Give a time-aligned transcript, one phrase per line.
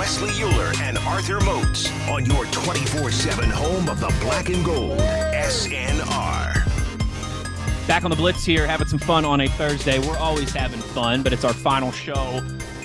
[0.00, 4.98] Wesley Uhler and Arthur Moats on your 24 7 home of the black and gold.
[4.98, 6.66] SNR.
[7.86, 9.98] Back on the Blitz here, having some fun on a Thursday.
[9.98, 12.42] We're always having fun, but it's our final show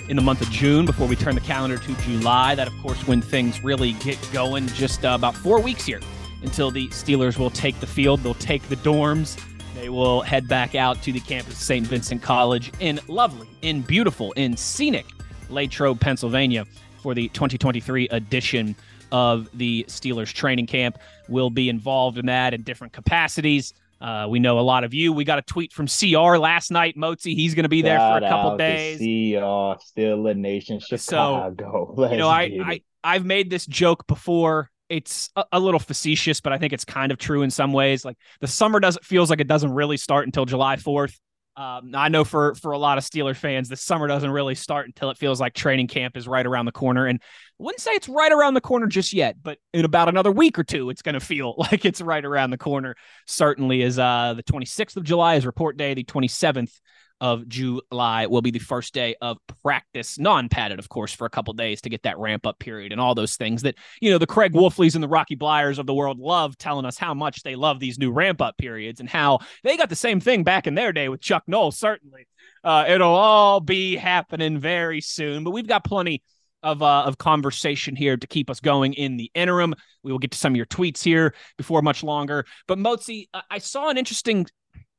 [0.09, 2.53] in the month of June before we turn the calendar to July.
[2.53, 4.67] That, of course, when things really get going.
[4.67, 6.01] Just uh, about four weeks here
[6.43, 8.23] until the Steelers will take the field.
[8.23, 9.41] They'll take the dorms.
[9.73, 11.87] They will head back out to the campus of St.
[11.87, 15.05] Vincent College in lovely, in beautiful, in scenic
[15.49, 16.65] Latrobe, Pennsylvania
[17.05, 18.75] for the 2023 edition
[19.11, 20.97] of the Steelers training camp.
[21.29, 23.75] We'll be involved in that in different capacities.
[24.01, 25.13] Uh, we know a lot of you.
[25.13, 26.97] We got a tweet from CR last night.
[26.97, 28.97] Moatsy, he's going to be there Shout for a couple days.
[28.97, 31.93] CR, Steeler Nation, Chicago.
[31.95, 34.71] So, you know, I, I I've made this joke before.
[34.89, 38.03] It's a, a, little facetious, but I think it's kind of true in some ways.
[38.03, 41.19] Like the summer doesn't feels like it doesn't really start until July fourth.
[41.57, 44.87] Um, I know for for a lot of Steeler fans, the summer doesn't really start
[44.87, 47.05] until it feels like training camp is right around the corner.
[47.05, 50.31] And I wouldn't say it's right around the corner just yet, but in about another
[50.31, 52.95] week or two, it's going to feel like it's right around the corner.
[53.25, 55.93] Certainly, is uh, the 26th of July is report day.
[55.93, 56.71] The 27th
[57.21, 61.53] of July will be the first day of practice, non-padded, of course, for a couple
[61.53, 64.27] days to get that ramp up period and all those things that you know the
[64.27, 67.55] Craig Wolfleys and the Rocky Bleiers of the world love telling us how much they
[67.55, 70.75] love these new ramp up periods and how they got the same thing back in
[70.75, 71.71] their day with Chuck Noll.
[71.71, 72.27] Certainly,
[72.63, 76.21] uh, it'll all be happening very soon, but we've got plenty.
[76.63, 79.75] Of, uh, of conversation here to keep us going in the interim.
[80.01, 82.43] We will get to some of your tweets here before much longer.
[82.67, 84.47] But Moatsy, I saw an interesting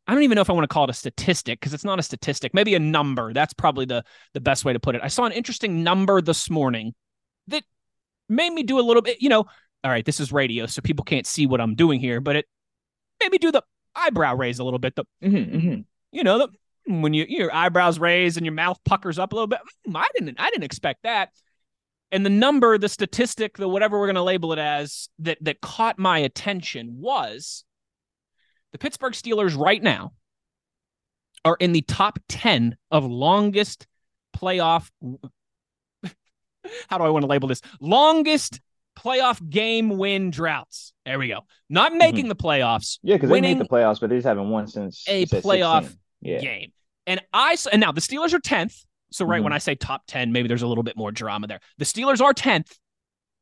[0.07, 1.99] I don't even know if I want to call it a statistic because it's not
[1.99, 3.33] a statistic, maybe a number.
[3.33, 4.05] That's probably the
[4.35, 5.01] the best way to put it.
[5.03, 6.95] I saw an interesting number this morning
[7.49, 7.65] that
[8.29, 9.47] made me do a little bit, you know,
[9.84, 12.47] all right, this is radio, so people can't see what I'm doing here, but it
[13.21, 13.62] made me do the
[13.94, 14.94] eyebrow raise a little bit.
[14.94, 15.81] The mm-hmm, mm-hmm.
[16.12, 16.49] you know, the
[16.87, 19.61] when you your eyebrows raise and your mouth puckers up a little bit.
[19.88, 21.31] Mm, I didn't I didn't expect that.
[22.12, 25.61] And the number, the statistic, the whatever we're going to label it as that that
[25.61, 27.65] caught my attention was
[28.72, 30.12] the Pittsburgh Steelers right now
[31.44, 33.87] are in the top 10 of longest
[34.37, 34.91] playoff.
[36.88, 37.62] How do I want to label this?
[37.81, 38.60] Longest
[38.99, 40.93] playoff game win droughts.
[41.05, 41.41] There we go.
[41.69, 41.99] Not mm-hmm.
[41.99, 42.28] making mm-hmm.
[42.31, 42.99] the playoffs.
[43.03, 46.38] Yeah, because they made the playoffs, but they just haven't won since a playoff yeah.
[46.38, 46.72] game.
[47.06, 48.84] And I and now the Steelers are 10th.
[49.12, 49.44] So right mm-hmm.
[49.44, 51.60] when I say top 10, maybe there's a little bit more drama there.
[51.78, 52.76] The Steelers are 10th.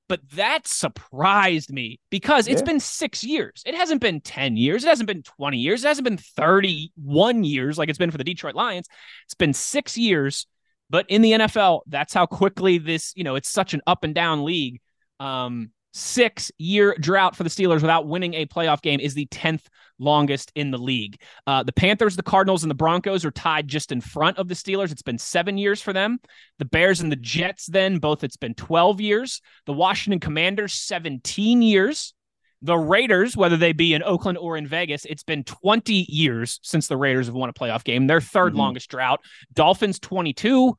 [0.08, 3.62] But that surprised me because it's been six years.
[3.64, 4.84] It hasn't been 10 years.
[4.84, 5.82] It hasn't been 20 years.
[5.82, 8.86] It hasn't been 31 years like it's been for the Detroit Lions.
[9.24, 10.46] It's been six years.
[10.90, 14.14] But in the NFL, that's how quickly this, you know, it's such an up and
[14.14, 14.80] down league.
[15.20, 19.62] Um, six year drought for the Steelers without winning a playoff game is the 10th
[19.98, 21.20] longest in the league.
[21.46, 24.54] Uh, the Panthers, the Cardinals, and the Broncos are tied just in front of the
[24.54, 24.90] Steelers.
[24.90, 26.18] It's been seven years for them.
[26.58, 29.40] The Bears and the Jets, then, both it's been 12 years.
[29.66, 32.12] The Washington Commanders, 17 years.
[32.60, 36.88] The Raiders, whether they be in Oakland or in Vegas, it's been 20 years since
[36.88, 38.06] the Raiders have won a playoff game.
[38.06, 38.56] Their 3rd mm-hmm.
[38.56, 39.20] longest drought.
[39.52, 40.76] Dolphins, 22.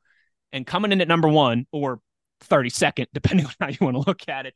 [0.52, 2.00] And coming in at number one, or
[2.44, 4.54] 32nd, depending on how you want to look at it,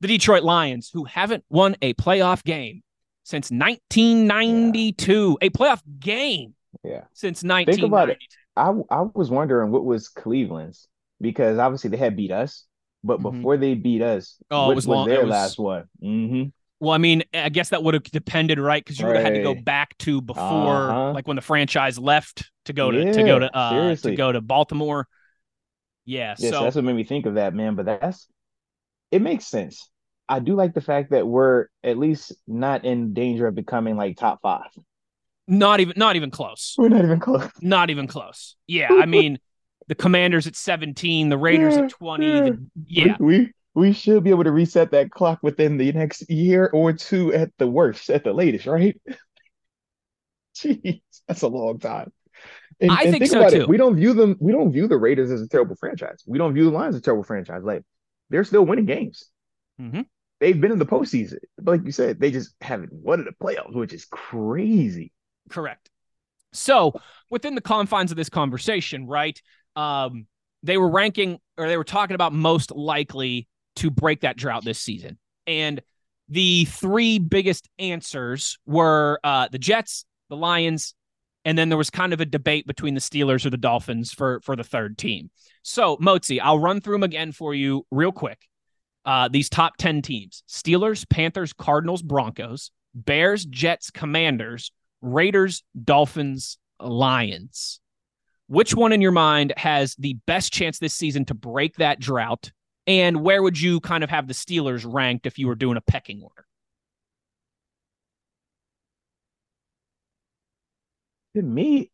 [0.00, 2.82] the Detroit Lions, who haven't won a playoff game
[3.24, 5.46] since 1992, yeah.
[5.46, 6.54] a playoff game.
[6.84, 7.02] Yeah.
[7.12, 7.72] Since 1992.
[7.72, 8.18] Think about it.
[8.56, 10.88] I I was wondering what was Cleveland's
[11.20, 12.64] because obviously they had beat us,
[13.04, 13.36] but mm-hmm.
[13.38, 15.84] before they beat us, oh, what it was, was long, their was, last one?
[16.02, 16.48] Mm-hmm.
[16.80, 18.84] Well, I mean, I guess that would have depended, right?
[18.84, 21.12] Because you would have had to go back to before, uh-huh.
[21.12, 24.30] like when the franchise left to go to yeah, to go to uh, to go
[24.30, 25.08] to Baltimore.
[26.04, 27.74] Yeah, yeah so that's what made me think of that, man.
[27.74, 28.28] But that's
[29.10, 29.88] it makes sense.
[30.28, 34.16] I do like the fact that we're at least not in danger of becoming like
[34.16, 34.70] top five.
[35.46, 36.74] Not even not even close.
[36.78, 37.48] We're not even close.
[37.62, 38.54] Not even close.
[38.66, 39.38] Yeah, I mean
[39.86, 42.26] the Commanders at 17, the Raiders yeah, at 20.
[42.26, 42.40] Yeah.
[42.40, 43.16] The, yeah.
[43.18, 46.92] We, we we should be able to reset that clock within the next year or
[46.92, 49.00] two at the worst, at the latest, right?
[50.56, 52.12] Jeez, that's a long time.
[52.80, 53.62] And, I and think, think, so too.
[53.62, 53.68] It.
[53.68, 54.36] We don't view them.
[54.40, 56.22] We don't view the Raiders as a terrible franchise.
[56.26, 57.62] We don't view the Lions as a terrible franchise.
[57.62, 57.84] Like
[58.30, 59.24] they're still winning games.
[59.80, 60.02] Mm-hmm.
[60.40, 63.32] They've been in the postseason, but like you said, they just haven't won in the
[63.32, 65.12] playoffs, which is crazy.
[65.50, 65.90] Correct.
[66.52, 66.94] So
[67.30, 69.40] within the confines of this conversation, right?
[69.76, 70.26] Um,
[70.62, 74.78] they were ranking or they were talking about most likely to break that drought this
[74.78, 75.80] season, and
[76.28, 80.94] the three biggest answers were uh, the Jets, the Lions,
[81.48, 84.38] and then there was kind of a debate between the Steelers or the Dolphins for
[84.42, 85.30] for the third team.
[85.62, 88.46] So, Moatsy, I'll run through them again for you real quick.
[89.06, 97.80] Uh, these top 10 teams Steelers, Panthers, Cardinals, Broncos, Bears, Jets, Commanders, Raiders, Dolphins, Lions.
[98.48, 102.52] which one in your mind has the best chance this season to break that drought?
[102.86, 105.82] And where would you kind of have the Steelers ranked if you were doing a
[105.82, 106.44] pecking order?
[111.38, 111.92] To me,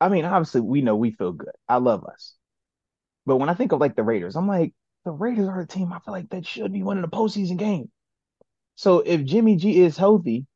[0.00, 1.54] I mean, obviously, we know we feel good.
[1.68, 2.34] I love us.
[3.24, 4.74] But when I think of like the Raiders, I'm like,
[5.04, 7.92] the Raiders are a team I feel like that should be winning a postseason game.
[8.74, 10.46] So if Jimmy G is healthy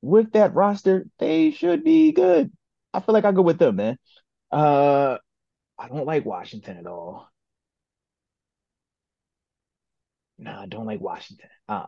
[0.00, 2.52] with that roster, they should be good.
[2.94, 3.98] I feel like I go with them, man.
[4.52, 5.18] Uh,
[5.78, 7.28] I don't like Washington at all.
[10.38, 11.48] No, I don't like Washington.
[11.68, 11.86] Uh,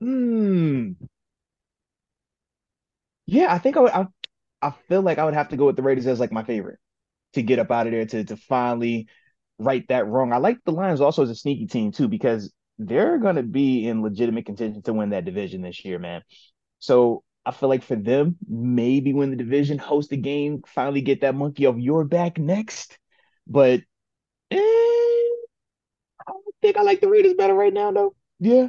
[0.00, 0.96] hmm.
[3.26, 3.92] Yeah, I think I would.
[3.92, 4.06] I,
[4.62, 6.78] I feel like I would have to go with the Raiders as like my favorite
[7.34, 9.08] to get up out of there to to finally
[9.58, 10.32] right that wrong.
[10.32, 14.02] I like the Lions also as a sneaky team too because they're gonna be in
[14.02, 16.22] legitimate contention to win that division this year, man.
[16.80, 21.22] So I feel like for them, maybe win the division, host the game, finally get
[21.22, 22.98] that monkey off your back next.
[23.46, 23.82] But
[24.50, 26.32] eh, I
[26.62, 28.14] think I like the Raiders better right now, though.
[28.38, 28.68] Yeah,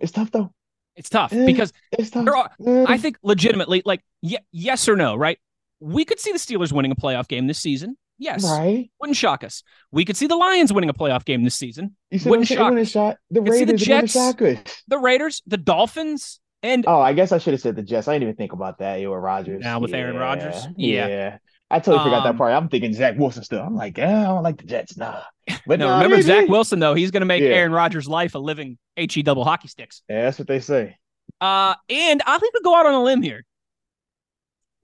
[0.00, 0.52] it's tough though.
[0.96, 2.24] It's tough Eh, because it's tough.
[2.24, 2.84] there are, Eh.
[2.88, 5.38] I think legitimately, like, ye- yes or no, right?
[5.78, 7.96] We could see the Steelers winning a playoff game this season.
[8.18, 8.44] Yes.
[8.44, 8.90] right.
[9.00, 9.62] Wouldn't shock us.
[9.92, 11.96] We could see the Lions winning a playoff game this season.
[12.10, 13.16] You see what I'm Wouldn't shock Wouldn't us.
[13.30, 13.86] the Could see the Raiders.
[13.88, 14.12] It wouldn't Jets.
[14.12, 14.82] shock us.
[14.88, 18.08] The Raiders, the Dolphins, and Oh, I guess I should have said the Jets.
[18.08, 19.00] I didn't even think about that.
[19.00, 19.62] You were Rodgers.
[19.64, 20.66] Now with Aaron Rodgers?
[20.76, 21.06] Yeah.
[21.06, 21.38] Yeah.
[21.70, 22.52] I totally forgot Um, that part.
[22.52, 23.60] I'm thinking Zach Wilson still.
[23.62, 24.96] I'm like, yeah, I don't like the Jets.
[24.96, 25.22] Nah.
[25.66, 26.94] But no, nah, remember they- Zach Wilson though.
[26.94, 27.50] He's going to make Yeah.
[27.50, 30.02] Aaron Rodgers' life a living he double hockey sticks.
[30.08, 30.96] Yeah, that's what they say.
[31.40, 33.44] Uh, and I think we go out on a limb here.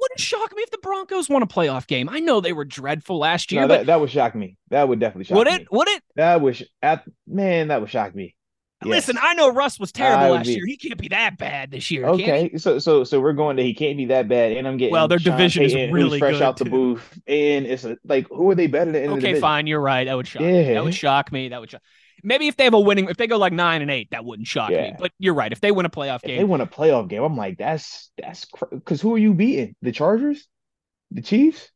[0.01, 2.09] Wouldn't shock me if the Broncos won a playoff game.
[2.09, 4.57] I know they were dreadful last year, No, but that, that would shock me.
[4.69, 5.53] That would definitely shock would me.
[5.53, 5.73] Would it?
[5.73, 6.03] Would it?
[6.17, 8.36] That would, sh- at, man, that would shock me.
[8.85, 8.91] Yes.
[9.09, 10.67] Listen, I know Russ was terrible last be- year.
[10.67, 12.07] He can't be that bad this year.
[12.07, 14.93] Okay, so so so we're going to he can't be that bad, and I'm getting
[14.93, 16.71] Well, their Sean division is really fresh good, out the too.
[16.71, 19.03] booth, and it's a, like who are they better than?
[19.05, 19.67] in the Okay, fine.
[19.67, 20.05] You're right.
[20.05, 20.43] That would shock.
[20.43, 20.75] me.
[20.75, 21.49] That would shock me.
[21.49, 21.81] That would shock.
[22.23, 24.49] Maybe if they have a winning, if they go like nine and eight, that wouldn't
[24.49, 24.93] shock me.
[24.99, 25.53] But you're right.
[25.53, 28.47] If they win a playoff If they win a playoff game, I'm like, that's that's
[28.71, 29.75] because who are you beating?
[29.81, 30.47] The Chargers,
[31.11, 31.71] the Chiefs.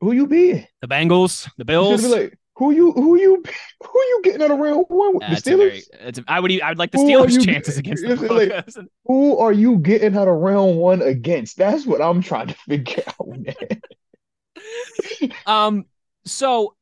[0.00, 0.66] Who are you beating?
[0.80, 2.00] the Bengals, the Bills.
[2.00, 3.42] should be like, who you who you
[3.82, 5.82] who you getting out of round one with the Steelers?
[6.00, 6.60] very, a, I would.
[6.60, 10.16] I would like the Who Steelers' you- chances against the like- Who are you getting
[10.16, 11.56] out of round one against?
[11.56, 13.54] That's what I'm trying to figure out, man.
[15.46, 15.84] Um.
[16.24, 16.74] So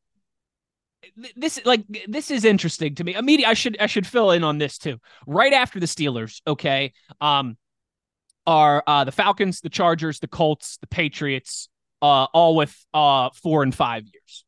[1.21, 3.15] th- this like this is interesting to me.
[3.15, 4.99] Immediately, I should I should fill in on this too.
[5.27, 6.93] Right after the Steelers, okay.
[7.21, 7.57] Um,
[8.47, 11.69] are uh the Falcons, the Chargers, the Colts, the Patriots,
[12.03, 14.45] uh, all with uh four and five years,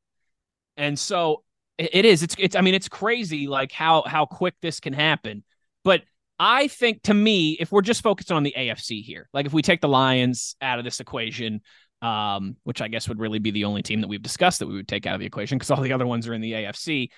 [0.83, 1.43] and so
[1.79, 2.23] it, is.
[2.23, 2.57] It's it's.
[2.57, 5.45] I mean, it's crazy like how how quick this can happen,
[5.85, 6.03] but.
[6.45, 9.63] I think to me, if we're just focused on the AFC here, like if we
[9.63, 11.61] take the Lions out of this equation,
[12.03, 14.75] um, which I guess would really be the only team that we've discussed that we
[14.75, 17.11] would take out of the equation because all the other ones are in the AFC.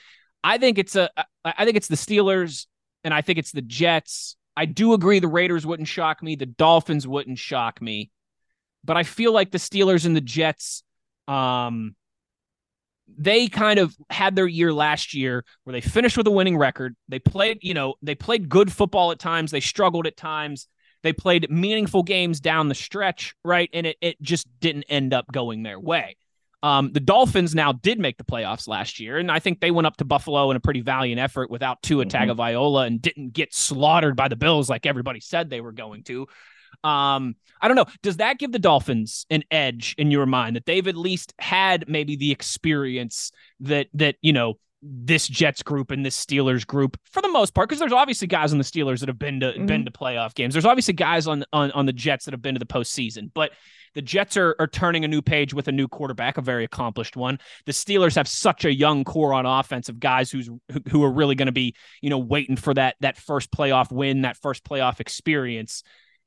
[0.45, 1.09] I think it's a,
[1.43, 2.67] I think it's the Steelers
[3.03, 4.37] and I think it's the Jets.
[4.55, 8.11] I do agree the Raiders wouldn't shock me, the Dolphins wouldn't shock me,
[8.85, 10.83] but I feel like the Steelers and the Jets,
[11.27, 11.97] um,
[13.07, 16.97] they kind of had their year last year where they finished with a winning record.
[17.09, 19.51] They played, you know, they played good football at times.
[19.51, 20.69] They struggled at times.
[21.03, 23.69] They played meaningful games down the stretch, right?
[23.75, 26.17] And it, it just didn't end up going their way.
[26.63, 29.87] Um, the Dolphins now did make the playoffs last year, and I think they went
[29.87, 32.11] up to Buffalo in a pretty valiant effort without Tua Mhm.
[32.11, 36.27] Tagovailoa and didn't get slaughtered by the Bills like everybody said they were going to.
[36.83, 37.87] Um, I don't know.
[38.03, 41.89] Does that give the Dolphins an edge in your mind that they've at least had
[41.89, 47.23] maybe the experience that that you know this Jets group and this Steelers group for
[47.23, 47.69] the most part?
[47.69, 49.67] Because there's obviously guys on the Steelers that have been to Mhm.
[49.67, 50.55] been to playoff games.
[50.55, 53.53] There's obviously guys on on on the Jets that have been to the postseason, but
[53.95, 57.17] the Jets are, are turning a new page with a new quarterback, a very accomplished
[57.17, 57.39] one.
[57.65, 61.13] The Steelers have such a young core on offense of guys who's who, who are
[61.13, 64.65] really going to be, you know, waiting for that that first playoff win, that first
[64.65, 65.83] playoff experience.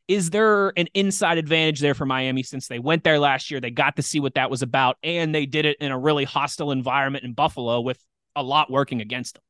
[0.07, 3.59] Is there an inside advantage there for Miami since they went there last year?
[3.59, 6.23] They got to see what that was about, and they did it in a really
[6.23, 8.01] hostile environment in Buffalo with
[8.35, 9.43] a lot working against them.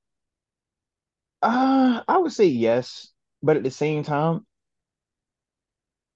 [1.43, 3.11] Uh, I would say yes,
[3.43, 4.45] but at the same time,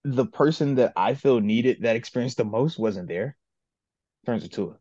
[0.03, 3.38] the person that I feel needed that experience the most wasn't there.
[4.25, 4.77] Turns to Tua.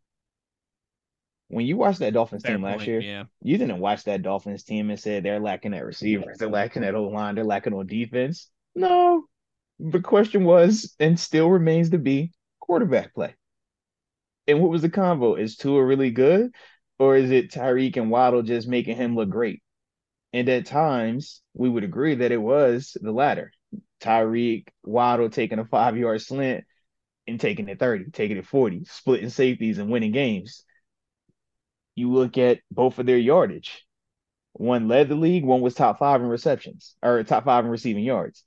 [1.48, 3.24] When you watched that Dolphins Fair team last point, year, yeah.
[3.42, 6.94] you didn't watch that Dolphins team and said they're lacking at receivers, they're lacking at
[6.94, 8.48] O line, they're lacking on defense.
[8.74, 9.24] No,
[9.80, 13.34] the question was and still remains to be quarterback play.
[14.46, 15.36] And what was the combo?
[15.36, 16.52] Is Tua really good,
[16.98, 19.62] or is it Tyreek and Waddle just making him look great?
[20.32, 23.52] And at times, we would agree that it was the latter.
[24.00, 26.64] Tyreek Waddle taking a five yard slant
[27.26, 30.64] and taking it 30, taking it 40, splitting safeties and winning games.
[31.94, 33.84] You look at both of their yardage.
[34.52, 38.04] One led the league, one was top five in receptions or top five in receiving
[38.04, 38.44] yards.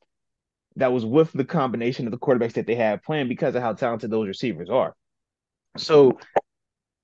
[0.78, 3.74] That was with the combination of the quarterbacks that they had playing because of how
[3.74, 4.96] talented those receivers are.
[5.78, 6.20] So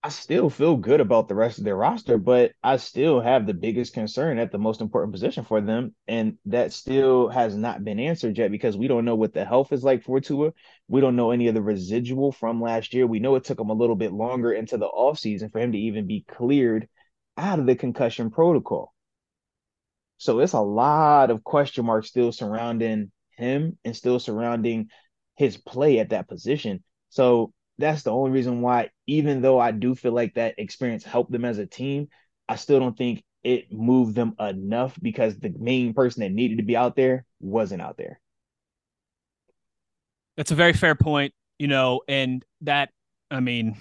[0.01, 3.53] I still feel good about the rest of their roster, but I still have the
[3.53, 5.93] biggest concern at the most important position for them.
[6.07, 9.73] And that still has not been answered yet because we don't know what the health
[9.73, 10.53] is like for Tua.
[10.87, 13.07] We don't know any of the residual from last year.
[13.07, 15.77] We know it took him a little bit longer into the offseason for him to
[15.77, 16.87] even be cleared
[17.35, 18.93] out of the concussion protocol.
[20.17, 24.89] So it's a lot of question marks still surrounding him and still surrounding
[25.35, 26.83] his play at that position.
[27.09, 31.31] So that's the only reason why, even though I do feel like that experience helped
[31.31, 32.09] them as a team,
[32.47, 36.63] I still don't think it moved them enough because the main person that needed to
[36.63, 38.19] be out there wasn't out there.
[40.35, 42.89] That's a very fair point, you know, and that,
[43.31, 43.77] I mean,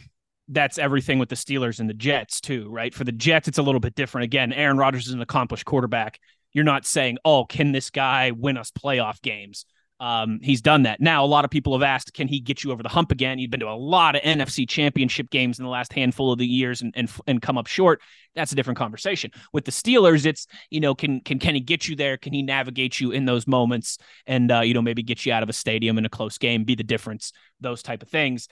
[0.48, 2.94] that's everything with the Steelers and the Jets too, right?
[2.94, 4.24] For the Jets, it's a little bit different.
[4.24, 6.20] Again, Aaron Rodgers is an accomplished quarterback.
[6.52, 9.64] You're not saying, oh, can this guy win us playoff games?
[10.00, 11.00] Um, he's done that.
[11.00, 13.38] Now, a lot of people have asked, can he get you over the hump again?
[13.38, 16.46] You've been to a lot of NFC championship games in the last handful of the
[16.46, 18.00] years and, and, and come up short.
[18.36, 19.32] That's a different conversation.
[19.52, 22.16] With the Steelers, it's, you know, can, can, can he get you there?
[22.16, 25.42] Can he navigate you in those moments and, uh, you know, maybe get you out
[25.42, 28.46] of a stadium in a close game, be the difference, those type of things.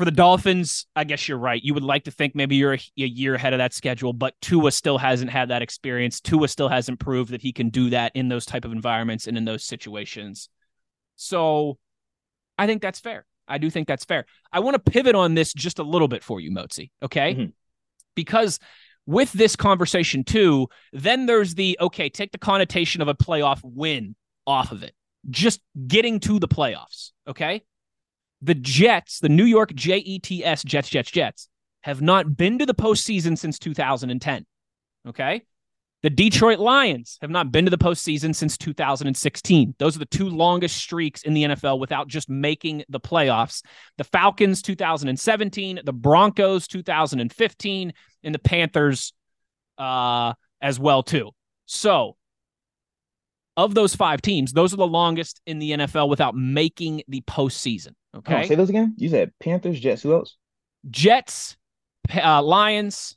[0.00, 1.62] For the Dolphins, I guess you're right.
[1.62, 4.32] You would like to think maybe you're a, a year ahead of that schedule, but
[4.40, 6.22] Tua still hasn't had that experience.
[6.22, 9.36] Tua still hasn't proved that he can do that in those type of environments and
[9.36, 10.48] in those situations.
[11.16, 11.76] So
[12.56, 13.26] I think that's fair.
[13.46, 14.24] I do think that's fair.
[14.50, 16.92] I want to pivot on this just a little bit for you, Moatsy.
[17.02, 17.34] Okay.
[17.34, 17.50] Mm-hmm.
[18.14, 18.58] Because
[19.04, 24.16] with this conversation too, then there's the okay, take the connotation of a playoff win
[24.46, 24.94] off of it.
[25.28, 27.10] Just getting to the playoffs.
[27.28, 27.64] Okay.
[28.42, 31.48] The Jets, the New York J E T S, Jets, Jets, Jets,
[31.82, 34.46] have not been to the postseason since 2010.
[35.08, 35.42] Okay.
[36.02, 39.74] The Detroit Lions have not been to the postseason since 2016.
[39.78, 43.62] Those are the two longest streaks in the NFL without just making the playoffs.
[43.98, 47.92] The Falcons 2017, the Broncos 2015,
[48.22, 49.12] and the Panthers
[49.76, 50.32] uh,
[50.62, 51.32] as well too.
[51.66, 52.16] So,
[53.58, 57.92] of those five teams, those are the longest in the NFL without making the postseason.
[58.16, 58.94] Okay, oh, say those again.
[58.96, 60.02] You said Panthers, Jets.
[60.02, 60.36] Who else?
[60.90, 61.56] Jets,
[62.14, 63.16] uh, Lions,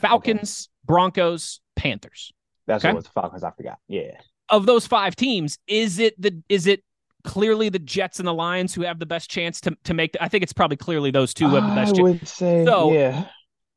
[0.00, 0.86] Falcons, okay.
[0.86, 2.32] Broncos, Panthers.
[2.66, 2.92] That's okay?
[2.92, 3.44] what was the Falcons.
[3.44, 3.78] I forgot.
[3.88, 4.18] Yeah.
[4.48, 6.82] Of those five teams, is it the is it
[7.24, 10.12] clearly the Jets and the Lions who have the best chance to to make?
[10.12, 11.98] The, I think it's probably clearly those two who have the best.
[11.98, 13.26] I would say, so, yeah.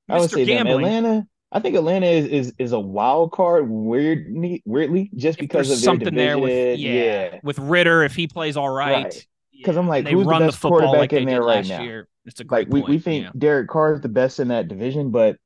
[0.10, 0.67] I would say them.
[0.67, 1.27] Atlanta.
[1.51, 6.13] I think Atlanta is, is is a wild card weirdly weirdly just because of something
[6.13, 9.25] there with yeah, yeah, with Ridder if he plays all right.
[9.57, 9.77] Because.
[9.77, 11.81] I'm like, who's the best the quarterback like in there right now?
[11.81, 12.07] Year.
[12.25, 13.31] It's a great like we, we think yeah.
[13.38, 15.38] Derek Carr is the best in that division, but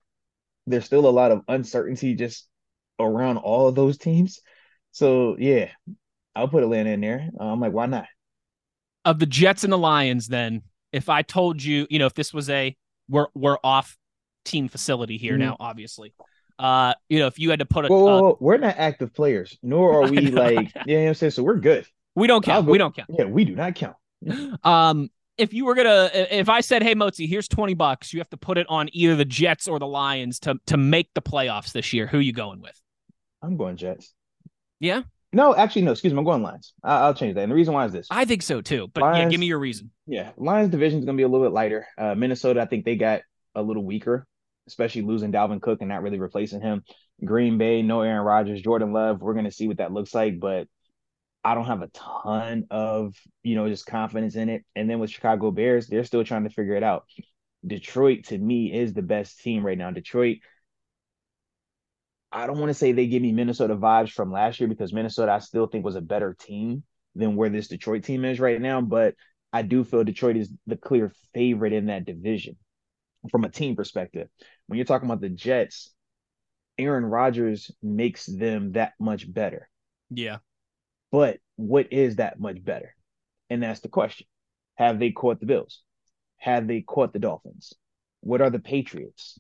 [0.66, 2.48] there's still a lot of uncertainty just
[3.00, 4.40] around all of those teams.
[4.92, 5.70] So yeah,
[6.36, 7.30] I'll put Atlanta in there.
[7.40, 8.06] Uh, I'm like, why not?
[9.06, 10.62] Of the Jets and the Lions, then,
[10.92, 12.76] if I told you, you know, if this was a
[13.08, 13.98] we're we're off
[14.46, 15.42] team facility here mm-hmm.
[15.42, 16.14] now, obviously.
[16.58, 18.32] Uh, you know, if you had to put a, whoa, whoa, whoa.
[18.32, 21.32] Uh, we're not active players, nor are we like, yeah, you know what I'm saying.
[21.32, 21.86] So we're good.
[22.16, 22.66] We don't count.
[22.66, 23.10] Go, we don't count.
[23.18, 23.96] Yeah, we do not count.
[24.64, 28.30] um, if you were gonna if I said, Hey Moatsy, here's 20 bucks, you have
[28.30, 31.72] to put it on either the Jets or the Lions to to make the playoffs
[31.72, 32.08] this year.
[32.08, 32.80] Who you going with?
[33.42, 34.14] I'm going Jets.
[34.80, 35.04] Yeah.
[35.32, 35.92] No, actually, no.
[35.92, 36.20] Excuse me.
[36.20, 36.74] I'm going Lions.
[36.84, 37.44] I- will change that.
[37.44, 38.08] And the reason why is this.
[38.10, 38.90] I think so too.
[38.94, 39.92] But Lions, yeah, give me your reason.
[40.08, 41.88] Yeah, Lions division is going to be a little bit lighter.
[41.98, 43.22] Uh, Minnesota, I think they got
[43.54, 44.26] a little weaker,
[44.68, 46.84] especially losing Dalvin Cook and not really replacing him.
[47.24, 49.22] Green Bay, no Aaron Rodgers, Jordan Love.
[49.22, 50.68] We're going to see what that looks like, but
[51.44, 54.66] I don't have a ton of, you know, just confidence in it.
[54.76, 57.06] And then with Chicago Bears, they're still trying to figure it out.
[57.66, 59.92] Detroit to me is the best team right now.
[59.92, 60.38] Detroit,
[62.32, 65.32] I don't want to say they give me Minnesota vibes from last year because Minnesota
[65.32, 66.84] I still think was a better team
[67.16, 69.16] than where this Detroit team is right now, but
[69.52, 72.56] I do feel Detroit is the clear favorite in that division
[73.32, 74.28] from a team perspective.
[74.68, 75.92] When you're talking about the Jets,
[76.78, 79.70] Aaron Rodgers makes them that much better.
[80.10, 80.38] Yeah.
[81.12, 82.96] But what is that much better?
[83.50, 84.28] And that's the question.
[84.76, 85.82] Have they caught the Bills?
[86.38, 87.74] Have they caught the Dolphins?
[88.22, 89.40] What are the Patriots?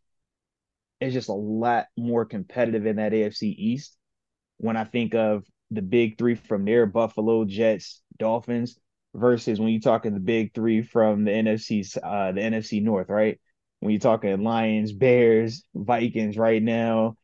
[1.00, 3.96] It's just a lot more competitive in that AFC East.
[4.58, 8.78] When I think of the big three from there, Buffalo, Jets, Dolphins,
[9.14, 13.40] versus when you're talking the big three from the NFC, uh, the NFC North, right?
[13.80, 17.16] When you're talking Lions, Bears, Vikings right now,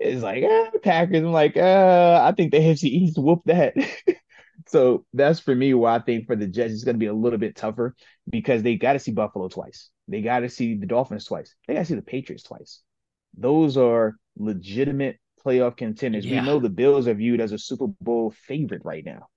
[0.00, 1.18] It's like eh, Packers.
[1.18, 3.74] I'm like, uh, I think the AFC East whoop that.
[4.66, 7.14] so that's for me why I think for the Jets it's going to be a
[7.14, 7.94] little bit tougher
[8.28, 9.90] because they got to see Buffalo twice.
[10.08, 11.54] They got to see the Dolphins twice.
[11.68, 12.80] They got to see the Patriots twice.
[13.36, 16.24] Those are legitimate playoff contenders.
[16.24, 16.40] Yeah.
[16.40, 19.28] We know the Bills are viewed as a Super Bowl favorite right now.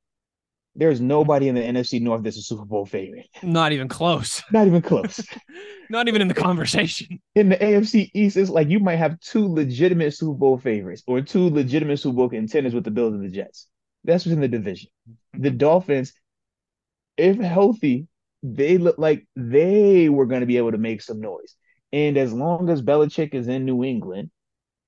[0.76, 3.28] There's nobody in the NFC North that's a Super Bowl favorite.
[3.44, 4.42] Not even close.
[4.52, 5.24] Not even close.
[5.90, 7.20] Not even in the conversation.
[7.36, 11.22] in the AFC East, it's like you might have two legitimate Super Bowl favorites or
[11.22, 13.68] two legitimate Super Bowl contenders with the Bills and the Jets.
[14.04, 14.90] That's within the division.
[15.34, 16.14] The Dolphins,
[17.18, 18.08] if healthy,
[18.42, 21.56] they look like they were going to be able to make some noise.
[21.92, 24.32] And as long as Belichick is in New England,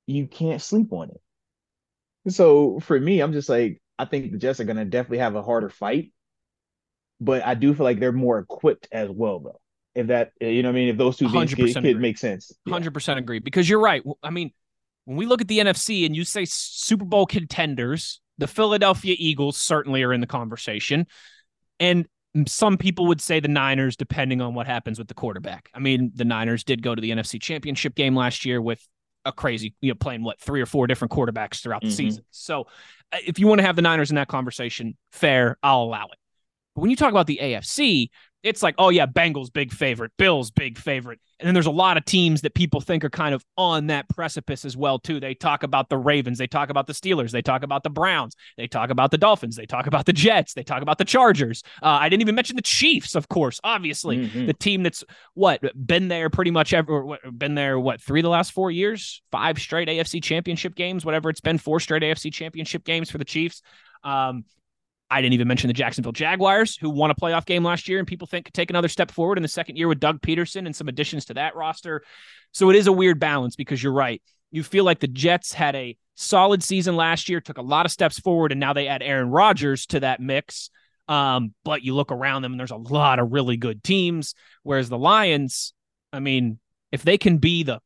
[0.07, 2.31] you can't sleep on it.
[2.31, 5.35] So for me, I'm just like, I think the Jets are going to definitely have
[5.35, 6.11] a harder fight,
[7.19, 9.61] but I do feel like they're more equipped as well, though.
[9.93, 12.51] If that, you know, what I mean, if those two things could, could make sense,
[12.65, 12.73] Yeah.
[12.73, 14.03] Hundred percent agree because you're right.
[14.21, 14.51] I mean,
[15.05, 19.55] when we look at the NFC and you say Super Bowl contenders, the Philadelphia Eagles
[19.55, 21.07] certainly are in the conversation,
[21.79, 22.05] and
[22.47, 25.69] some people would say the Niners, depending on what happens with the quarterback.
[25.73, 28.85] I mean, the Niners did go to the NFC Championship game last year with
[29.23, 31.93] a crazy, you know, playing what three or four different quarterbacks throughout the Mhm.
[31.93, 32.25] season.
[32.31, 32.67] So,
[33.25, 36.17] if you want to have the Niners in that conversation, fair, I'll allow it.
[36.75, 38.09] But when you talk about the AFC,
[38.45, 41.19] it's like, oh yeah, Bengals big favorite, Bills big favorite.
[41.39, 44.07] And then there's a lot of teams that people think are kind of on that
[44.07, 45.19] precipice as well too.
[45.19, 48.35] They talk about the Ravens, they talk about the Steelers, they talk about the Browns,
[48.55, 51.63] they talk about the Dolphins, they talk about the Jets, they talk about the Chargers.
[51.81, 54.29] Uh, I didn't even mention the Chiefs, of course, obviously.
[54.29, 54.45] Mhm.
[54.45, 58.29] The team that's what been there pretty much ever been there what three of the
[58.29, 62.85] last four years, five straight AFC championship games, whatever it's been, four straight AFC championship
[62.85, 63.63] games for the Chiefs.
[64.03, 64.45] Um,
[65.09, 68.07] I didn't even mention the Jacksonville Jaguars, who won a playoff game last year and
[68.07, 70.75] people think could take another step forward in the second year with Doug Pederson and
[70.75, 72.03] some additions to that roster.
[72.53, 74.21] So it is a weird balance because you're right.
[74.51, 77.91] You feel like the Jets had a solid season last year, took a lot of
[77.91, 80.69] steps forward, and now they add Aaron Rodgers to that mix.
[81.07, 84.33] Um, but you look around them and there's a lot of really good teams.
[84.63, 85.73] Whereas the Lions,
[86.11, 86.59] I mean,
[86.91, 87.79] if they can be the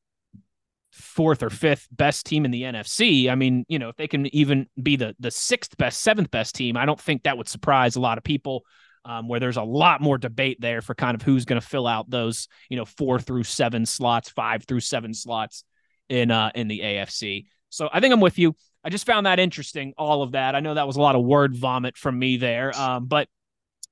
[0.99, 3.29] fourth or fifth best team in the NFC.
[3.29, 6.55] I mean, you know, if they can even be the the sixth best, seventh best
[6.55, 8.63] team, I don't think that would surprise a lot of people.
[9.05, 11.88] Um, where there's a lot more debate there for kind of who's going to fill
[11.88, 15.63] out those, you know, four through seven slots, five through seven slots
[16.09, 17.45] in uh in the AFC.
[17.69, 18.55] So I think I'm with you.
[18.83, 20.53] I just found that interesting, all of that.
[20.53, 23.27] I know that was a lot of word vomit from me there, um, but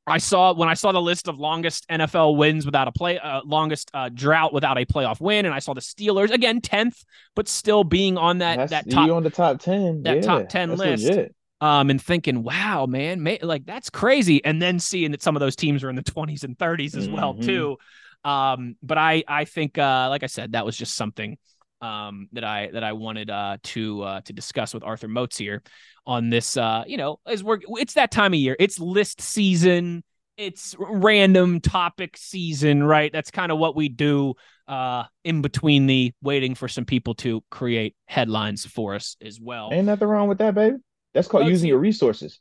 [0.08, 3.42] I saw when I saw the list of longest NFL wins without a play, uh,
[3.46, 7.04] longest uh, drought without a playoff win, and I saw the Steelers again tenth,
[7.36, 10.04] but still being on that That's that top you on the top ten.
[10.04, 11.04] that yeah, top 10 list.
[11.06, 11.36] legit.
[11.60, 14.44] um, and thinking, wow, man, may, like that's crazy.
[14.46, 17.10] And then seeing that some of those teams are in the 20s and 30s as
[17.10, 17.46] well, Mhm.
[17.46, 17.78] too.
[18.24, 21.38] Um, but I, I think, uh, like I said, that was just something
[21.82, 25.62] um, that I that I wanted uh, to uh, to discuss with Arthur Moats here
[26.06, 26.58] on this.
[26.58, 30.04] Uh, you know, as we're it's that time of year, it's list season,
[30.38, 33.12] it's random topic season, right?
[33.12, 34.36] That's kind of what we do
[34.68, 39.70] uh, in between the waiting for some people to create headlines for us as well.
[39.72, 40.78] Ain't nothing wrong with that, baby.
[41.14, 42.40] That's called Let's using your resources.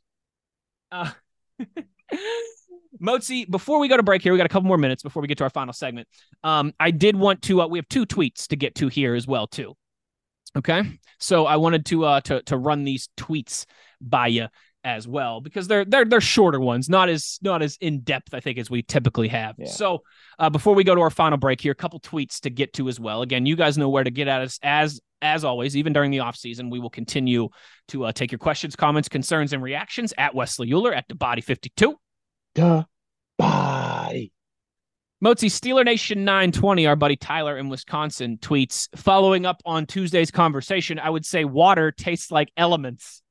[0.91, 1.11] Uh,
[3.01, 5.27] Moatsy, before we go to break here, we got a couple more minutes before we
[5.27, 6.07] get to our final segment.
[6.43, 7.61] Um, I did want to.
[7.61, 9.75] Uh, we have two tweets to get to here as well, too.
[10.55, 13.65] Okay, so I wanted to uh, to to run these tweets
[14.01, 14.47] by you
[14.83, 18.39] as well because they're they're they're shorter ones, not as not as in depth I
[18.39, 19.55] think as we typically have.
[19.57, 19.67] Yeah.
[19.67, 20.03] So
[20.39, 22.87] uh, before we go to our final break here, a couple tweets to get to
[22.87, 23.21] as well.
[23.21, 26.19] Again, you guys know where to get at us as as always, even during the
[26.19, 27.49] offseason, we will continue
[27.89, 31.41] to uh, take your questions, comments, concerns, and reactions at Wesley Uhler at the Body
[31.41, 31.95] 52.
[32.57, 34.31] Goodbye.
[35.23, 40.97] Moatsy Steeler Nation 920, our buddy Tyler in Wisconsin tweets following up on Tuesday's conversation.
[40.97, 43.21] I would say water tastes like elements.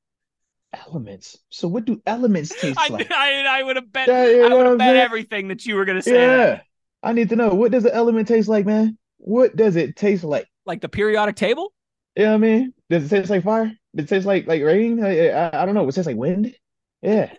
[0.73, 1.39] Elements.
[1.49, 3.11] So what do elements taste I, like?
[3.11, 4.07] I, I would have bet.
[4.07, 6.13] Yeah, I would have bet everything that you were going to say.
[6.13, 6.61] Yeah.
[7.03, 8.97] I need to know what does an element taste like, man?
[9.19, 10.47] What does it taste like?
[10.67, 11.73] Like the periodic table?
[12.17, 13.73] Yeah, I mean, does it taste like fire?
[13.95, 15.03] Does it taste like like rain?
[15.03, 15.89] I, I, I don't know.
[15.89, 16.55] It tastes like wind?
[17.03, 17.33] Yeah.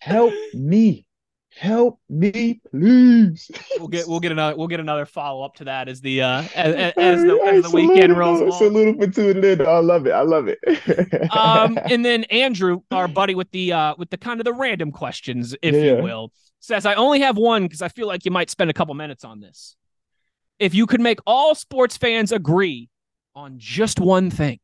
[0.00, 1.06] Help me.
[1.56, 3.48] Help me, please.
[3.78, 6.42] We'll get we'll get another we'll get another follow up to that as the uh
[6.54, 9.60] as, as, as the as the weekend rolls a little for tuning in.
[9.64, 10.10] I love it.
[10.10, 10.58] I love it.
[11.32, 14.90] Um and then Andrew, our buddy with the uh with the kind of the random
[14.90, 18.50] questions, if you will, says I only have one because I feel like you might
[18.50, 19.76] spend a couple minutes on this.
[20.58, 22.88] If you could make all sports fans agree
[23.36, 24.58] on just one thing,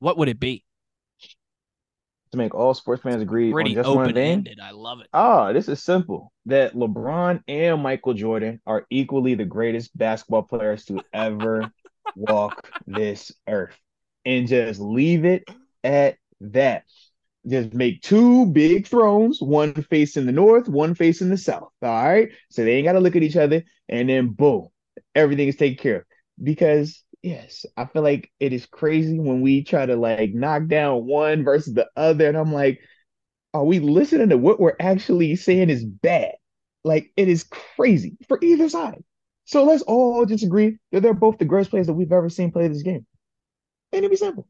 [0.00, 0.63] what would it be?
[2.34, 4.46] To make all sports fans agree Pretty on just one open thing.
[4.62, 5.08] I love it.
[5.14, 6.32] Oh, this is simple.
[6.46, 11.70] That LeBron and Michael Jordan are equally the greatest basketball players to ever
[12.16, 13.76] walk this earth.
[14.24, 15.48] and just leave it
[15.82, 16.84] at that.
[17.46, 21.68] Just make two big thrones, one facing the north, one facing the south.
[21.82, 22.30] All right.
[22.50, 23.62] So they ain't got to look at each other.
[23.88, 24.68] And then boom,
[25.14, 26.04] everything is taken care of.
[26.42, 31.06] Because yes, I feel like it is crazy when we try to like knock down
[31.06, 32.28] one versus the other.
[32.28, 32.80] And I'm like,
[33.54, 36.34] are we listening to what we're actually saying is bad?
[36.84, 39.02] Like it is crazy for either side.
[39.46, 42.52] So let's all just agree that they're both the greatest players that we've ever seen
[42.52, 43.06] play this game.
[43.92, 44.46] And it'd be simple.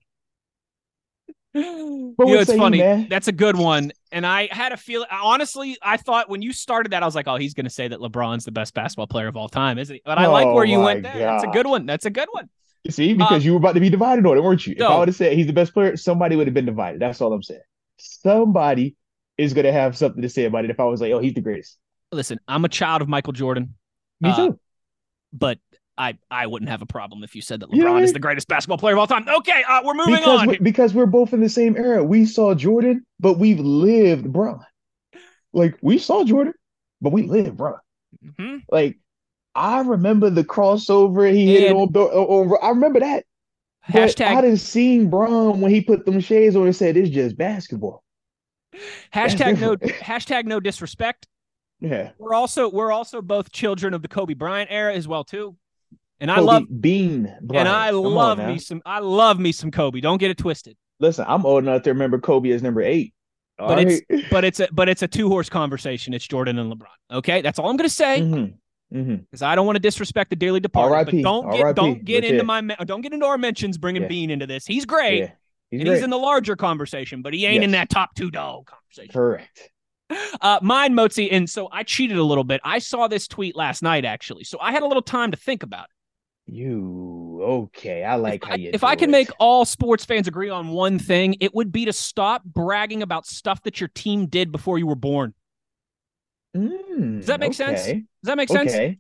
[2.16, 2.78] But you know, it's funny.
[2.78, 3.92] You, That's a good one.
[4.12, 5.08] And I had a feeling.
[5.10, 7.88] Honestly, I thought when you started that, I was like, "Oh, he's going to say
[7.88, 10.46] that LeBron's the best basketball player of all time, isn't he?" But I oh like
[10.46, 11.18] where you went there.
[11.18, 11.86] That's a good one.
[11.86, 12.48] That's a good one.
[12.84, 14.74] You see, because um, you were about to be divided on it, weren't you?
[14.76, 14.86] No.
[14.86, 17.00] If I would have said he's the best player, somebody would have been divided.
[17.00, 17.62] That's all I'm saying.
[17.96, 18.94] Somebody
[19.38, 20.70] is going to have something to say about it.
[20.70, 21.78] If I was like, "Oh, he's the greatest."
[22.12, 23.74] Listen, I'm a child of Michael Jordan.
[24.20, 24.60] Me uh, too.
[25.32, 25.58] But
[25.96, 28.78] I I wouldn't have a problem if you said that LeBron is the greatest basketball
[28.78, 29.28] player of all time.
[29.28, 32.02] Okay, uh, we're moving because on we're, because we're both in the same era.
[32.02, 34.64] We saw Jordan, but we've lived Bron.
[35.52, 36.54] Like we saw Jordan,
[37.00, 37.78] but we lived Bron.
[38.24, 38.59] Mm-hmm.
[38.68, 38.98] Like
[39.54, 43.24] I remember the crossover he and hit it on, on, I remember that.
[43.88, 44.26] Hashtag.
[44.26, 48.02] I didn't see Bron when he put them shades on and said it's just basketball.
[49.12, 51.28] Hashtag no hashtag no disrespect.
[51.80, 52.11] Yeah.
[52.18, 55.57] We're also we're also both children of the Kobe Bryant era as well too.
[56.20, 57.22] And Kobe I love Bean.
[57.42, 57.66] Bryant.
[57.66, 58.83] And I Come love me some.
[58.87, 60.00] I love me some Kobe.
[60.00, 60.77] Don't get it twisted.
[61.00, 63.12] Listen, I'm old enough to remember Kobe as number eight.
[63.59, 64.03] All but right.
[64.09, 66.12] it's but it's a but it's a two horse conversation.
[66.12, 67.16] It's Jordan and LeBron.
[67.18, 68.20] Okay, that's all I'm gonna say.
[68.20, 68.96] Because mm-hmm.
[68.96, 69.44] mm-hmm.
[69.44, 71.07] I don't want to disrespect the Daily Departed.
[71.07, 74.09] But don't get don't get into my don't get into our mentions bringing yeah.
[74.09, 74.66] Bean into this.
[74.66, 75.20] He's great.
[75.20, 75.31] Yeah.
[75.70, 75.96] He's and great.
[75.96, 77.64] he's in the larger conversation, but he ain't yes.
[77.64, 79.12] in that top two dog conversation.
[79.12, 79.70] Correct.
[80.42, 82.61] Uh, mine, Moatsy, and so I cheated a little bit.
[82.62, 85.62] I saw this tweet last night, actually, so I had a little time to think
[85.62, 85.93] about it.
[86.46, 88.04] You okay?
[88.04, 88.70] I like if how you.
[88.74, 91.92] if I can make all sports fans agree on one thing, it would be to
[91.92, 95.33] stop bragging about stuff that your team did before you were born.
[96.54, 97.76] Mm, Does that make okay.
[97.76, 97.87] sense?
[97.87, 98.72] Does that make sense?
[98.72, 98.98] Okay.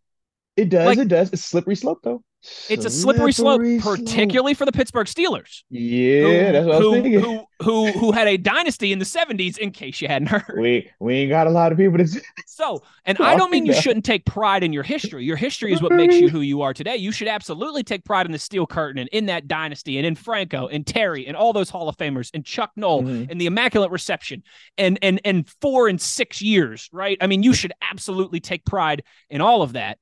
[0.56, 0.86] It does.
[0.86, 1.32] Like, it does.
[1.32, 2.22] It's slippery slope, though.
[2.68, 5.62] It's a slippery slope, particularly for the Pittsburgh Steelers.
[5.70, 7.20] Yeah, who, that's what who, I was thinking.
[7.20, 9.58] Who, who who had a dynasty in the '70s?
[9.58, 12.04] In case you hadn't heard, we we ain't got a lot of people to.
[12.46, 15.24] So, and I don't mean you shouldn't take pride in your history.
[15.24, 16.96] Your history is what makes you who you are today.
[16.96, 20.14] You should absolutely take pride in the Steel Curtain and in that dynasty, and in
[20.14, 23.30] Franco and Terry and all those Hall of Famers and Chuck Noll mm-hmm.
[23.30, 24.44] and the Immaculate Reception
[24.78, 27.18] and and and four and six years, right?
[27.20, 29.98] I mean, you should absolutely take pride in all of that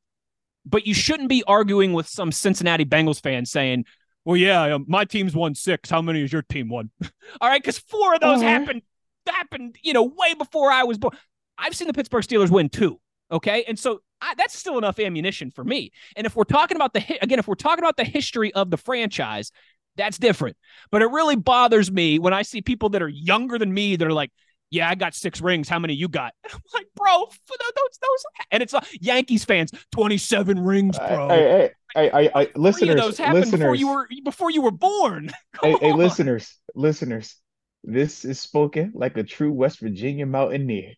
[0.65, 3.85] but you shouldn't be arguing with some Cincinnati Bengals fan saying,
[4.25, 5.91] "Well, yeah, my team's won six.
[5.91, 6.91] How many has your team won?"
[7.41, 8.49] All right, because four of those uh-huh.
[8.49, 8.83] happened
[9.27, 11.17] happened, you know, way before I was born.
[11.59, 12.99] I've seen the Pittsburgh Steelers win two.
[13.31, 15.91] Okay, and so I, that's still enough ammunition for me.
[16.17, 18.77] And if we're talking about the again, if we're talking about the history of the
[18.77, 19.53] franchise,
[19.97, 20.57] that's different.
[20.91, 24.07] But it really bothers me when I see people that are younger than me that
[24.07, 24.31] are like,
[24.73, 25.69] yeah, I got six rings.
[25.69, 26.33] How many you got?
[26.51, 31.29] I'm like, bro, those, those, and it's uh, Yankees fans, 27 rings, bro.
[31.29, 35.31] Hey, hey, hey, hey, listeners, those happened listeners, before you were before you were born.
[35.63, 37.37] hey, hey, listeners, listeners,
[37.85, 40.95] this is spoken like a true West Virginia mountaineer.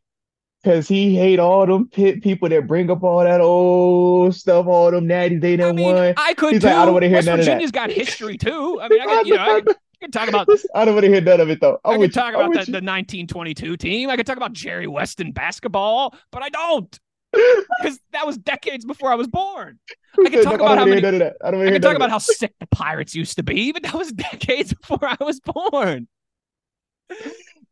[0.65, 4.91] Cause he hate all them pit people that bring up all that old stuff, all
[4.91, 6.15] them natties they done I mean, won.
[6.17, 6.69] I could He's too.
[6.69, 7.89] Like, I don't want to hear West none Virginia's of that.
[7.89, 8.81] got history too.
[8.81, 9.63] I mean, I got, you know, I,
[10.01, 10.49] can talk about.
[10.75, 11.79] I don't want to hear none of it though.
[11.85, 12.41] I'm i can talk you.
[12.41, 14.11] about the, the 1922 team.
[14.11, 16.99] I can talk about Jerry Weston basketball, but I don't
[17.83, 19.79] because that was decades before I was born.
[20.25, 21.05] I can talk about how many.
[21.05, 24.13] I, I can talk about how sick the Pirates used to be, but that was
[24.13, 26.09] decades before I was born.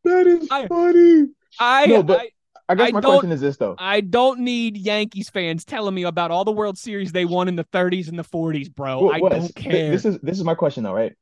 [0.05, 1.29] That is I, funny.
[1.59, 2.31] I, no, but I,
[2.69, 3.77] I guess my question is this though.
[3.79, 7.57] I don't need Yankees fans telling me about all the World Series they won in
[7.57, 9.05] the 30s and the 40s, bro.
[9.05, 9.91] Well, I Wes, don't care.
[9.91, 11.15] This is this is my question though, right?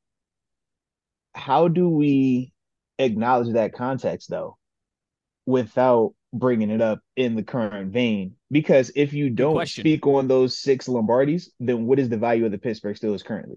[1.41, 2.53] How do we
[2.99, 4.57] acknowledge that context though
[5.47, 10.57] without bringing it up in the current vein because if you don't speak on those
[10.57, 13.57] six lombardis then what is the value of the pittsburgh steelers currently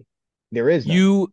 [0.50, 0.96] there is none.
[0.96, 1.32] you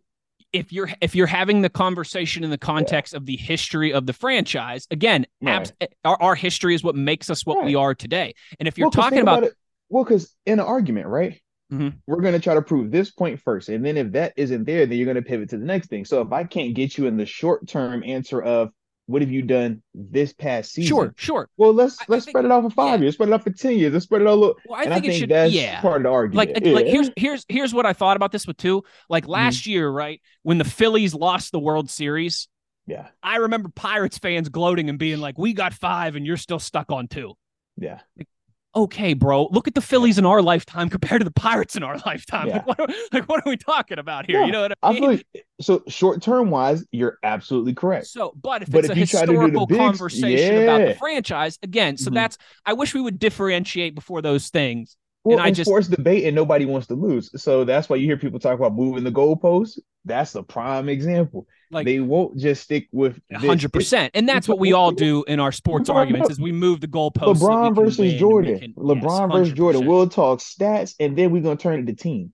[0.53, 3.17] if you're if you're having the conversation in the context yeah.
[3.17, 5.53] of the history of the franchise again right.
[5.53, 7.65] abs- our, our history is what makes us what right.
[7.65, 9.55] we are today and if you're well, talking about, about it,
[9.89, 11.89] well because in an argument right Mm-hmm.
[12.05, 13.69] We're going to try to prove this point first.
[13.69, 16.05] And then if that isn't there, then you're going to pivot to the next thing.
[16.05, 18.71] So if I can't get you in the short term answer of
[19.05, 20.89] what have you done this past season?
[20.89, 21.49] Sure, sure.
[21.57, 23.05] Well, let's I, let's I spread think, it out for five yeah.
[23.05, 24.43] years, spread it out for ten years, let's spread it all.
[24.43, 24.57] Up.
[24.65, 25.81] Well, I think, I think should, that's yeah.
[25.81, 26.55] part of the argument.
[26.55, 26.73] Like, yeah.
[26.73, 28.83] like here's here's here's what I thought about this with two.
[29.09, 29.31] Like mm-hmm.
[29.31, 29.71] last mm-hmm.
[29.71, 32.47] year, right when the Phillies lost the World Series.
[32.87, 36.59] Yeah, I remember Pirates fans gloating and being like, "We got five, and you're still
[36.59, 37.33] stuck on two.
[37.77, 38.27] Yeah, like,
[38.75, 41.97] okay, bro, look at the Phillies in our lifetime compared to the Pirates in our
[42.05, 42.47] lifetime.
[42.47, 42.57] Yeah.
[42.57, 44.39] Like, what are, like, what are we talking about here?
[44.39, 45.01] Yeah, You know what I I mean?
[45.01, 48.07] feel like, so short term wise, you're absolutely correct.
[48.07, 50.57] So, but if But it's if a you try to do the historical bigs- conversation
[50.63, 52.15] about the franchise, again, so Mhm.
[52.15, 54.95] that's I wish we would differentiate before those things.
[55.23, 57.29] Well, I it's just- sports debate and nobody wants to lose.
[57.41, 59.79] So that's why you hear people talk about moving the goalposts.
[60.03, 61.45] That's a prime example.
[61.69, 65.39] Like they won't just stick with hundred percent, and that's what we all do in
[65.39, 67.37] our sports LeBron- arguments: is we move the goalposts.
[67.37, 68.59] LeBron versus win Jordan.
[68.59, 69.85] can- LeBron yes, versus Jordan.
[69.85, 72.33] We'll talk stats and then we're gonna turn it to team.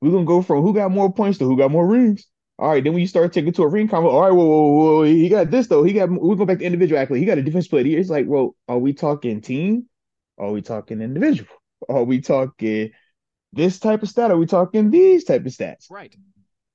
[0.00, 2.26] We're gonna go from who got more points to who got more rings.
[2.58, 4.70] All right, then when you start taking to a ring combo, all right, whoa, whoa,
[4.70, 5.84] whoa, he got this though.
[5.84, 7.20] He got we go back to individual athlete.
[7.20, 7.84] He got a defense player.
[7.98, 9.86] It's like, well, are we talking team?
[10.38, 11.48] Or Are we talking individual?
[11.88, 12.90] Are we talking
[13.52, 14.30] this type of stat?
[14.30, 15.86] Are we talking these type of stats?
[15.90, 16.14] Right.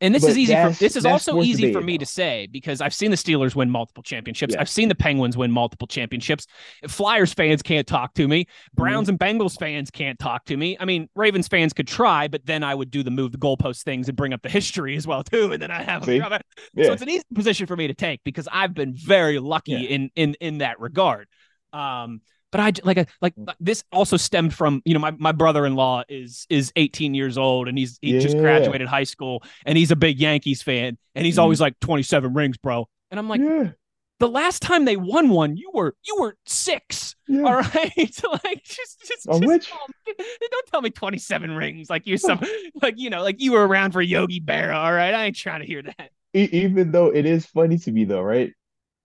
[0.04, 2.00] And this But is easy for this is also easy for me now.
[2.00, 4.56] to say because I've seen the Steelers win multiple championships.
[4.56, 4.62] Yeah.
[4.62, 6.47] I've seen the Penguins win multiple championships.
[6.88, 8.47] Flyers fans can't talk to me.
[8.74, 9.24] Browns Mm-hmm.
[9.24, 10.76] and Bengals fans can't talk to me.
[10.80, 13.84] I mean, Ravens fans could try, but then I would do the move the goalpost
[13.84, 16.41] things and bring up the history as well too, and then I have a
[16.84, 19.80] So it's an easy position for me to take because I've been very lucky Yeah.
[19.82, 21.28] in in in that regard.
[21.74, 22.21] Um,
[22.52, 23.54] but I like like Mm.
[23.60, 27.78] this also stemmed from you know my, my brother-in-law is is 18 years old and
[27.78, 31.42] he's he just graduated high school and he's a big Yankees fan and he's Mhm.
[31.44, 32.88] always like 27 rings, bro.
[33.10, 33.72] And I'm like, yeah,
[34.20, 37.16] the last time they won one, you were you were six.
[37.28, 37.44] yeah.
[37.44, 39.70] All right, so like just just, just which?
[39.70, 40.18] don't,
[40.52, 42.40] don't tell me 27 rings like you're some
[42.82, 44.76] like you know like you were around for Yogi Berra.
[44.76, 46.12] All right, I ain't trying to hear that.
[46.34, 48.54] Even though it is funny to me though, right?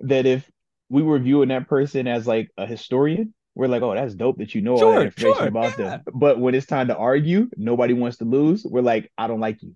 [0.00, 0.48] That if
[0.88, 4.54] we were viewing that person as like a historian, we're like, oh, that's dope that
[4.54, 5.84] you know all that information sure, about yeah.
[5.84, 6.02] them.
[6.12, 8.64] But when it's time to argue, nobody wants to lose.
[8.64, 9.74] We're like, I don't like you.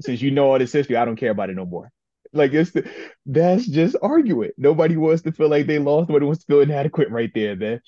[0.00, 1.90] Since you know all this history, I don't care about it no more.
[2.32, 2.90] Like it's the,
[3.26, 4.50] that's just arguing.
[4.56, 6.08] Nobody wants to feel like they lost.
[6.08, 7.80] Nobody wants to feel inadequate right there, man.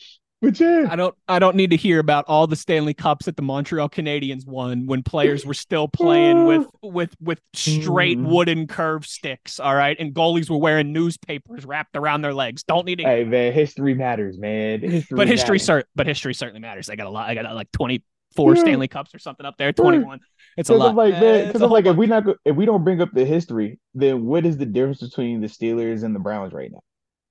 [0.42, 3.36] But yeah, I don't I don't need to hear about all the Stanley Cups that
[3.36, 8.26] the Montreal Canadiens won when players were still playing with with with straight Mm.
[8.30, 9.96] wooden curved sticks, all right?
[10.00, 12.62] And goalies were wearing newspapers wrapped around their legs.
[12.62, 14.80] Don't need to hey man, history matters, man.
[14.80, 15.64] History but history matters.
[15.66, 16.88] cer- but history certainly matters.
[16.88, 17.28] I got a lot.
[17.28, 18.60] I got like 24 Yeah.
[18.62, 20.20] Stanley Cups or something up there, 21.
[20.56, 20.90] It's a lot.
[20.90, 23.02] I'm like, Eh, man, it's because I'm like, if we not if we don't bring
[23.02, 26.70] up the history, then what is the difference between the Steelers and the Browns right
[26.72, 26.80] now?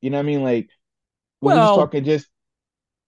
[0.01, 0.43] You know what I mean?
[0.43, 0.69] Like,
[1.41, 2.27] we're Well- just talking just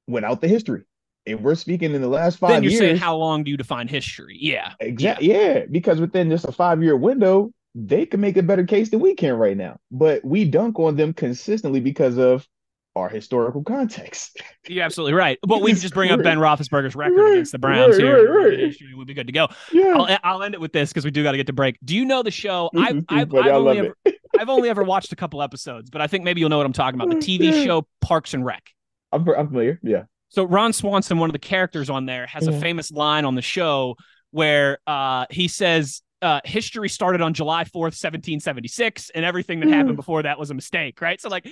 [0.07, 0.83] without the history.
[1.25, 3.57] If we're speaking in the last five then you're years, saying how long do you
[3.57, 4.37] define history?
[4.39, 4.73] Yeah.
[4.79, 5.65] exactly, yeah.
[5.69, 9.13] because within just a five year window, they can make a better case than we
[9.13, 9.77] can right now.
[9.91, 12.47] But we dunk on them consistently because of
[12.95, 14.41] our historical context.
[14.67, 15.37] You're absolutely right.
[15.47, 16.21] But we just bring up.
[16.23, 18.33] Ben Roethlisberger's record Right, against the Browns right, here.
[18.33, 18.59] right, right.
[18.59, 19.47] History would be good to go.
[19.71, 21.77] yeah, I'll, I'll end it with this because we do got to get to break.
[21.85, 22.69] Do you know the show?
[22.75, 23.45] Mm-hmm, I've, mm-hmm, I've.
[23.45, 23.95] I've only ever,
[24.39, 26.73] I've only ever watched a couple episodes, but I think maybe you'll know what I'm
[26.73, 27.11] talking about.
[27.11, 27.63] The TV Yeah.
[27.63, 28.71] show Parks and Rec.
[29.11, 29.79] I'm, I'm familiar.
[29.83, 33.35] Yeah, So Ron Swanson, one of the characters on there, has a famous line on
[33.35, 33.95] the show
[34.31, 39.59] where uh, he says, uh, "History started on July fourth, seventeen seventy six, and everything
[39.61, 39.73] that Hmm.
[39.73, 41.19] happened before that was a mistake." Right?
[41.19, 41.47] So like.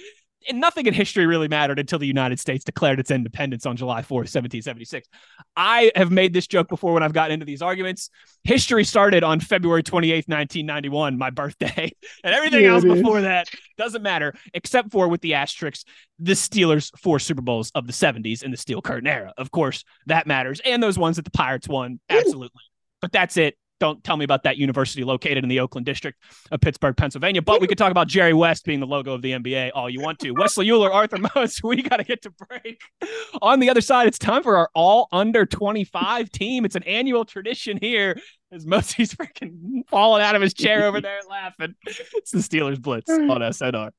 [0.48, 4.02] And nothing in history really mattered until the United States declared its independence on July
[4.02, 5.08] 4th, 1776.
[5.58, 8.10] I have made this joke before when I've gotten into these arguments.
[8.46, 11.92] History started on February 28th, 1991, my birthday.
[12.24, 15.86] And everything Yeah, else before that doesn't matter, except for with the asterisks,
[16.20, 19.34] the Steelers' four Super Bowls of the 70s in the Steel Curtain era.
[19.38, 20.62] Of course, that matters.
[20.66, 22.62] And those ones that the Pirates won, absolutely.
[23.02, 23.58] But that's it.
[23.80, 27.42] Don't tell me about that university located in the Oakland district of Pittsburgh, Pennsylvania.
[27.42, 30.02] But we could talk about Jerry West being the logo of the NBA all you
[30.02, 30.32] want to.
[30.32, 32.82] Wesley Uhler, Arthur Moats, we got to get to break.
[33.42, 36.66] On the other side, it's time for our all under 25 team.
[36.66, 38.20] It's an annual tradition here
[38.52, 41.76] as Moatsy's freaking falling out of his chair over there laughing.
[41.86, 43.92] It's the Steelers Blitz on SNR.